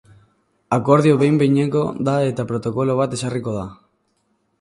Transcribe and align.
Akordio 0.77 1.19
behin-behineko 1.23 1.83
da 2.07 2.15
eta 2.31 2.45
protokolo 2.53 2.97
bat 3.01 3.15
ezarriko 3.19 3.55
da. 3.59 3.67